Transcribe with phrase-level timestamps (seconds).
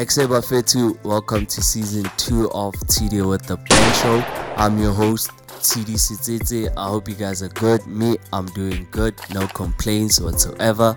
[0.00, 4.24] Exeba Fetu, welcome to season two of TD with the Ben Show.
[4.56, 6.72] I'm your host, TD Sitete.
[6.74, 7.86] I hope you guys are good.
[7.86, 9.14] Me, I'm doing good.
[9.34, 10.96] No complaints whatsoever.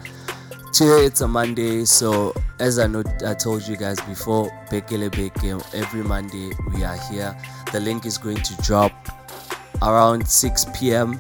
[0.71, 5.61] Today it's a Monday, so as I know, I told you guys before, Bekele Beke,
[5.75, 7.37] every Monday we are here.
[7.73, 8.93] The link is going to drop
[9.81, 11.19] around 6 p.m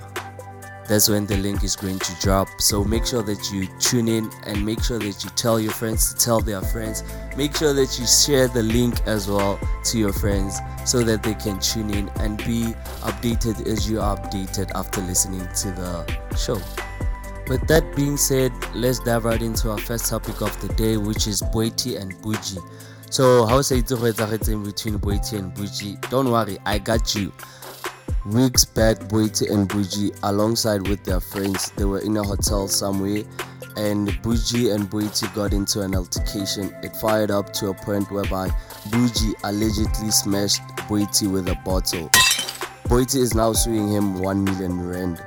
[0.87, 2.47] that's when the link is going to drop.
[2.59, 6.13] So make sure that you tune in and make sure that you tell your friends
[6.13, 7.03] to tell their friends.
[7.37, 11.35] Make sure that you share the link as well to your friends so that they
[11.35, 16.61] can tune in and be updated as you are updated after listening to the show.
[17.47, 21.27] With that being said, let's dive right into our first topic of the day, which
[21.27, 22.57] is Boity and Buji.
[23.09, 26.09] So, how say it between Boity and Buji?
[26.09, 27.31] Don't worry, I got you.
[28.25, 33.23] Weeks back, Boity and Buji, alongside with their friends, they were in a hotel somewhere,
[33.75, 36.73] and Buji and Boity got into an altercation.
[36.83, 38.47] It fired up to a point whereby
[38.87, 42.07] Buji allegedly smashed Boity with a bottle.
[42.87, 45.21] Boity is now suing him 1 million rand.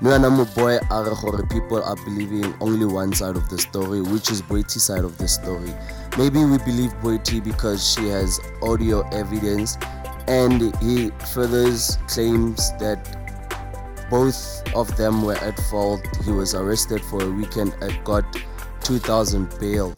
[0.00, 4.82] Nuanamu boy are people are believing only one side of the story, which is Boity's
[4.82, 5.72] side of the story.
[6.18, 9.76] Maybe we believe Boity because she has audio evidence
[10.26, 12.98] and he furthers claims that
[14.10, 16.00] both of them were at fault.
[16.24, 18.24] He was arrested for a weekend and got
[18.82, 19.94] 2000 bail.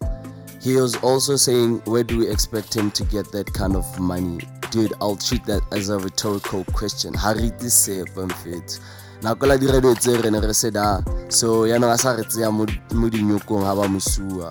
[0.60, 4.40] He was also saying, Where do we expect him to get that kind of money?
[4.70, 7.14] Dude, I'll treat that as a rhetorical question.
[7.14, 8.80] Hariti se pamfit.
[9.22, 12.50] nako la diradio tse re ne re se da so yaanong a sa re tseya
[12.50, 12.66] mo
[13.08, 14.50] dinyokong ga ba mosua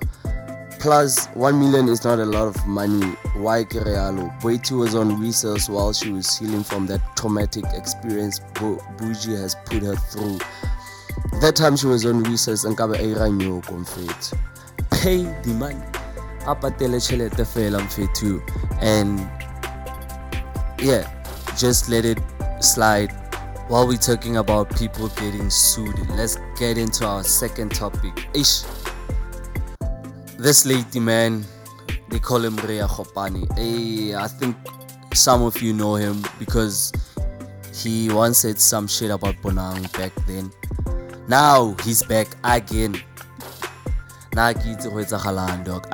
[0.81, 3.05] Plus, 1 million is not a lot of money.
[3.35, 4.41] Why Kerealo?
[4.41, 9.53] Boity was on resource while she was healing from that traumatic experience Bo- Buji has
[9.65, 10.39] put her through.
[11.39, 14.35] That time she was on resource and kabe a nyoko mfethu.
[14.89, 15.85] Pay the money.
[16.47, 18.41] A patele tšhelete fela mfethu.
[18.81, 19.19] And
[20.81, 21.07] yeah,
[21.59, 22.17] just let it
[22.59, 23.11] slide.
[23.67, 28.27] While we're talking about people getting sued, let's get into our second topic.
[28.33, 28.63] Ish
[30.41, 31.45] this lady man
[32.09, 33.45] they call him Rea Khopani.
[33.57, 34.57] Hey, I think
[35.13, 36.91] some of you know him because
[37.73, 40.51] he once said some shit about Bonang back then.
[41.27, 42.99] Now he's back again.
[44.35, 44.53] I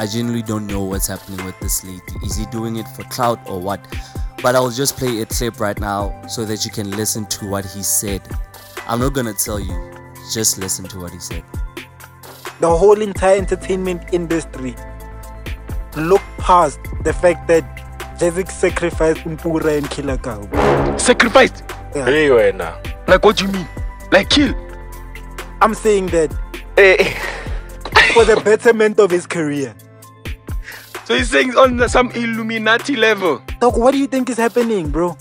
[0.06, 2.02] genuinely don't know what's happening with this lady.
[2.24, 3.82] Is he doing it for clout or what?
[4.42, 7.66] But I'll just play a clip right now so that you can listen to what
[7.66, 8.22] he said.
[8.88, 9.92] I'm not gonna tell you,
[10.34, 11.44] just listen to what he said
[12.60, 14.76] the whole entire entertainment industry
[15.96, 17.64] look past the fact that
[18.20, 20.42] JazziQ sacrificed Mpura and Killer Kau.
[20.98, 21.64] Sacrificed?
[21.96, 22.06] Yeah.
[22.06, 22.76] Hey, wena.
[23.08, 23.68] Like what do you mean?
[24.12, 24.54] Like kill?
[25.62, 26.34] I'm saying that
[26.76, 26.98] hey.
[26.98, 27.34] Eh.
[28.14, 29.76] for the betterment of his career.
[31.06, 33.42] So he's saying on some Illuminati level.
[33.60, 35.18] Doc, what do you think is happening, bro?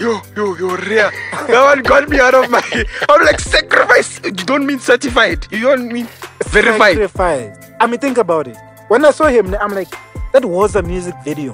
[0.00, 1.10] Yo, yo, yo, Ria.
[1.46, 2.62] that one got me out of my.
[3.08, 4.20] I'm like, sacrifice.
[4.24, 5.46] You don't mean certified.
[5.50, 6.08] You don't mean
[6.50, 6.96] verified.
[6.96, 7.76] Verified.
[7.80, 8.56] I mean, think about it.
[8.88, 9.90] When I saw him, I'm like,
[10.32, 11.52] that was a music video.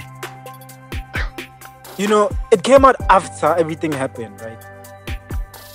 [1.99, 4.63] You know, it came out after everything happened, right?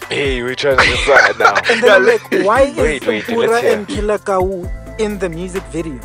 [0.10, 1.56] Hey, we're trying to decide now.
[1.70, 3.30] and then I'm like, why is wait, wait,
[3.64, 4.68] and Killer Kau
[5.00, 6.00] in the music video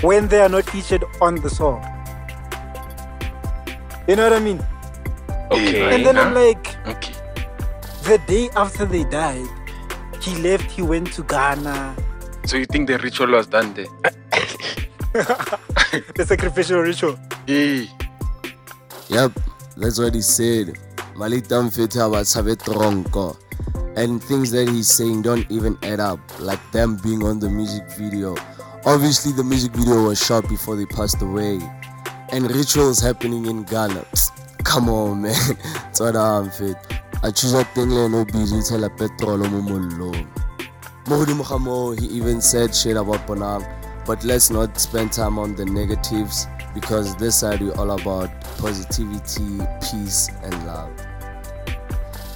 [0.00, 1.80] when they are not featured on the song?
[4.08, 4.60] You know what I mean?
[5.50, 5.94] Okay.
[5.94, 7.14] And then I'm like, okay.
[8.04, 9.46] The day after they died,
[10.20, 10.64] he left.
[10.70, 11.96] He went to Ghana.
[12.44, 13.86] So you think the ritual was done there?
[15.12, 17.18] the sacrificial ritual.
[17.46, 17.88] Hey.
[19.08, 19.32] Yep,
[19.76, 20.78] that's what he said.
[21.14, 23.36] Malitam tronko.
[23.96, 27.90] And things that he's saying don't even add up, like them being on the music
[27.98, 28.36] video.
[28.84, 31.58] Obviously, the music video was shot before they passed away,
[32.30, 34.04] and rituals happening in Ghana.
[34.68, 35.34] come on man
[35.92, 36.76] tswela mfet
[37.22, 39.40] I choose teng le ene o busy tshela petrol
[41.08, 43.64] mo mollong mo godimo ga moo he even said shit about bonang
[44.06, 49.58] but let's not spend time on the negatives because this side we're all about positivity
[49.80, 50.90] peace and love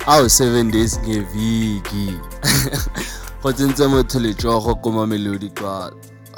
[0.06, 2.20] aw seven days ngeviki
[3.42, 5.92] go tsentse motho letsogo ko mamelodi kwa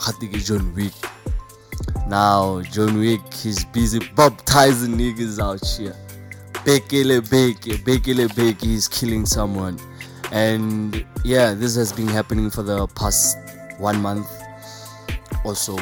[0.06, 0.94] gate ke john wick
[2.06, 5.96] now, John Wick, he's busy baptizing niggas out here.
[6.64, 9.78] Bekele Beke, Bekele Beke, he's killing someone.
[10.34, 13.38] And yeah, this has been happening for the past
[13.78, 14.28] one month
[15.44, 15.78] or so.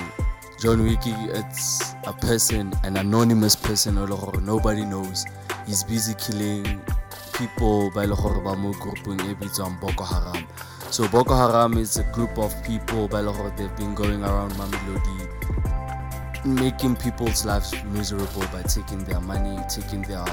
[0.60, 3.96] John Wick, it's a person, an anonymous person,
[4.42, 5.24] nobody knows.
[5.66, 6.82] He's busy killing
[7.32, 8.04] people by
[9.80, 10.46] Boko Haram.
[10.90, 13.22] So Boko Haram is a group of people by
[13.56, 15.32] they've been going around Mamelodi
[16.44, 20.24] making people's lives miserable by taking their money, taking their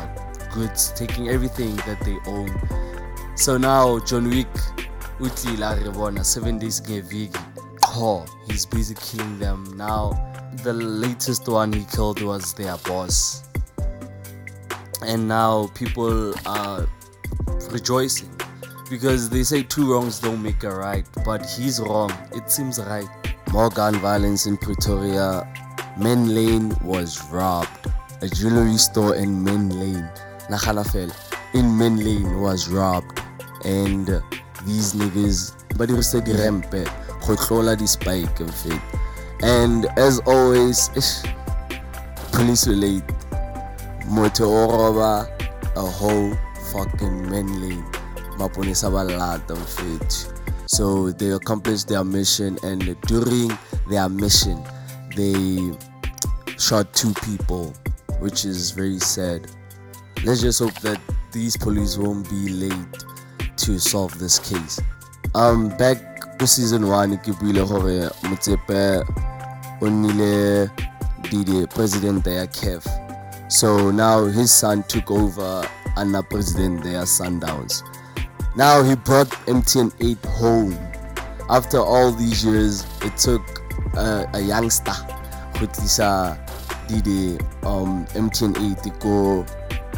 [0.52, 2.50] goods, taking everything that they own.
[3.40, 4.54] So now John Wick
[5.22, 7.40] utlila rebona 7 days ngeviki
[7.80, 9.78] qho he's busy killing them.
[9.78, 10.12] Now
[10.64, 13.46] the latest one he killed was their boss.
[15.08, 16.86] And now people are
[17.72, 18.30] rejoicing
[18.90, 22.12] because they say two wrongs don't make a right but he's wrong.
[22.34, 23.08] It seems right.
[23.54, 25.48] More gun violence in pretoria
[25.98, 27.88] Menlyn was robbed.
[28.22, 30.10] A jewelry store in men lane
[31.54, 33.29] in Menlyn was robbed
[33.66, 34.08] and
[34.66, 36.90] these niggas ba dirisa dirempe eh,
[37.26, 38.84] go tlola di-spike eh, in fact
[39.42, 40.90] and as always
[42.32, 43.04] police late.
[44.10, 45.28] Roba
[45.76, 46.34] a whole
[46.74, 47.84] fucking man lane
[48.38, 49.56] maponesa ba lata
[50.66, 53.52] so they accomplished their mission and during
[53.90, 54.64] their mission
[55.16, 55.72] they
[56.58, 57.74] shot two people
[58.20, 59.48] which is very sad.
[60.26, 61.00] Let's just hope that
[61.32, 63.04] these police won't be late
[63.60, 64.80] to solve this case.
[65.36, 69.04] Um back to season 1 ke buile gore motsepe
[69.82, 69.86] o
[71.44, 72.88] the president ya caf
[73.50, 75.68] so now his son took over
[75.98, 77.84] under the president there sundowns.
[78.56, 80.78] Now he brought mtn 8 home.
[81.50, 83.42] After all these years it took
[83.98, 84.94] uh, a youngster
[85.60, 86.38] go tlisa
[86.88, 89.44] the um, mtn 8 go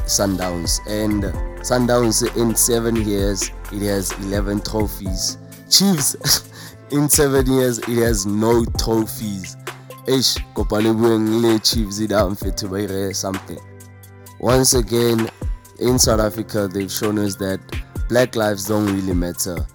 [0.07, 0.79] sundowns.
[0.87, 1.25] And
[1.61, 5.37] sundowns in seven years it has 11 trophies
[5.69, 6.43] chiefs
[6.91, 9.55] in seven years it has no trophies
[10.07, 11.99] ish kopane bueng le chiefs
[12.39, 13.59] fit to buy something
[14.39, 15.29] once again
[15.79, 17.59] in south africa they've shown us that
[18.09, 19.65] black lives don't really matter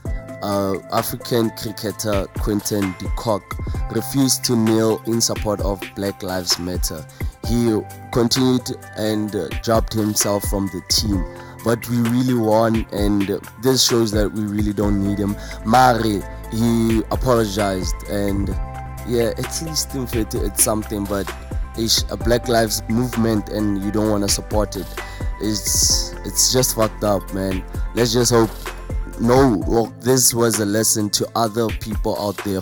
[0.42, 3.42] uh, African cricketer Quinton de Kock
[3.90, 7.04] refused to kneel in support of Black Lives Matter.
[7.48, 7.80] He
[8.12, 11.24] continued and uh, dropped himself from the team.
[11.66, 15.34] But we really won, and this shows that we really don't need him.
[15.64, 16.22] Mari,
[16.52, 18.48] he apologized, and
[19.08, 21.28] yeah, at least in it's something, but
[21.76, 24.86] it's a Black Lives movement, and you don't want to support it.
[25.40, 27.64] It's it's just fucked up, man.
[27.96, 28.50] Let's just hope
[29.20, 32.60] no well, this was a lesson to other people out there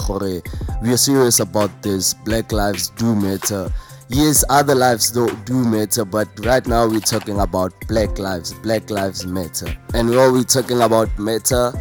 [0.82, 3.72] we are serious about this black lives do matter
[4.08, 8.90] yes other lives do, do matter but right now we're talking about black lives black
[8.90, 11.72] lives matter and while we're talking about matter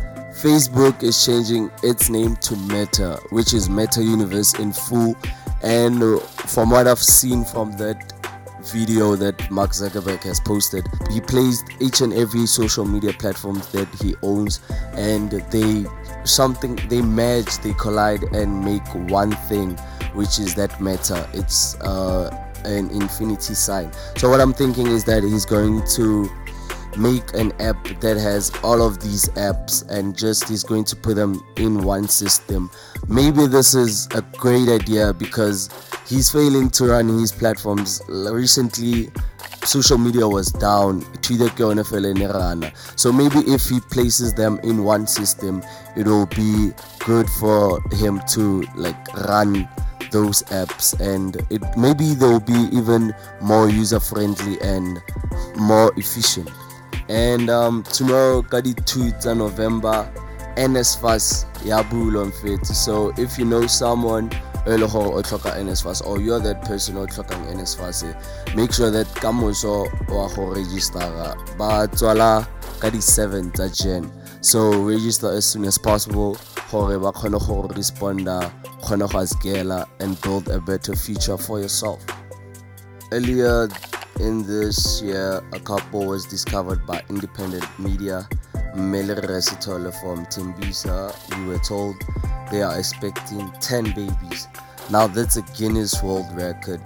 [0.41, 5.15] facebook is changing its name to meta which is meta universe in full
[5.63, 8.13] and from what i've seen from that
[8.63, 10.87] video that Mark Zuckerberg has posted.
[11.11, 14.61] He placed each and every social media platform that he owns,
[14.93, 15.85] and they
[16.23, 19.77] something they merge, they collide, and make one thing,
[20.13, 21.27] which is that meta.
[21.33, 22.30] It's uh,
[22.65, 23.92] an infinity sign.
[24.18, 26.30] So what I'm thinking is that he's going to
[26.98, 31.15] make an app that has all of these apps and just he's going to put
[31.15, 32.69] them in one system.
[33.07, 35.69] Maybe this is a great idea because
[36.07, 38.01] he's failing to run his platforms.
[38.07, 39.10] Recently,
[39.65, 41.01] social media was down.
[41.21, 41.50] Twitter
[42.95, 45.63] So maybe if he places them in one system,
[45.95, 46.71] it will be
[47.06, 49.68] good for him to like run
[50.13, 55.01] those apps and it maybe they'll be even more user friendly and
[55.58, 56.50] more efficient.
[57.10, 60.05] And um, tomorrow kadi 2 november
[60.55, 62.74] nsfas ya mfethu.
[62.74, 64.29] So if you know someone
[64.65, 65.20] e le gore
[65.63, 68.05] nsfas or you're that person o tlhokang nsfas
[68.55, 72.48] make sure that ka moso wa go registera ba tswala
[72.79, 74.08] ka di-7 tsa jan
[74.43, 76.38] so register as soon as possible
[76.69, 82.03] gore ba kgone go responda kgone go askela and build a better future for yourself
[83.13, 83.69] earlier
[84.19, 88.27] in this year a couple was discovered by independent media
[88.75, 91.95] Mele Resitole from Tembisa, we were told
[92.51, 94.47] they are expecting 10 babies.
[94.89, 96.81] Now that's a Guinness World Record.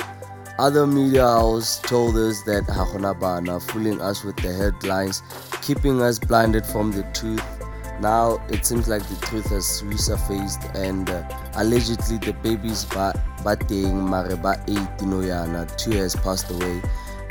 [0.60, 5.22] Other media houses told us that Hahonabana fooling us with the headlines,
[5.62, 7.44] keeping us blinded from the truth.
[8.02, 11.24] Now it seems like the truth has resurfaced and uh,
[11.56, 16.82] allegedly the babies bateng mareba 8 Tinoyana, 2 has passed away.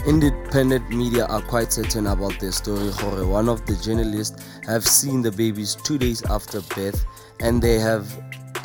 [0.06, 2.90] Independent media are quite certain about their story.
[3.26, 7.06] One of the journalists, have seen the babies two days after birth,
[7.40, 8.06] and they have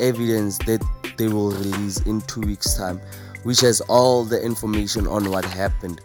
[0.00, 0.82] evidence that
[1.16, 3.00] they will release in two weeks' time,
[3.42, 6.00] which has all the information on what happened.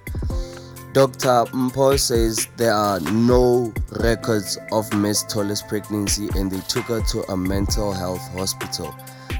[0.93, 1.45] Dr.
[1.53, 5.25] Mpo says there are no records of Ms.
[5.29, 8.95] Tolle's pregnancy and they took her to a mental health hospital.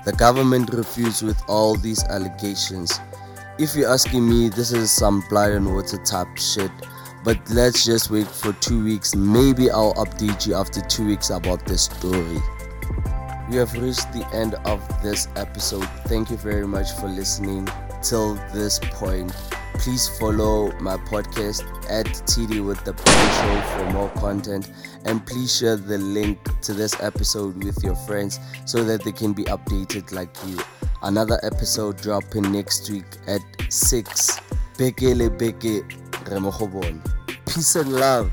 [0.05, 2.99] The government refused with all these allegations.
[3.57, 6.69] if you're asking me, this is some blood and water type shit.
[7.23, 9.15] But let's just wait for two weeks.
[9.15, 12.37] Maybe I'll update you after two weeks about this story.
[13.49, 15.89] We have reached the end of this episode.
[16.05, 17.67] Thank you very much for listening
[18.01, 19.31] till this point.
[19.75, 24.71] Please follow my podcast at TD with the Brain Show for more content.
[25.05, 29.33] And please share the link to this episode with your friends so that they can
[29.33, 30.57] be updated like you.
[31.03, 34.39] Another episode dropping next week at 6.
[34.77, 35.83] Bekele Beke
[36.25, 36.99] Remogobon.
[37.45, 38.31] Peace and love.